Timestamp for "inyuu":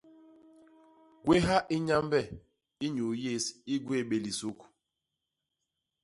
2.85-3.13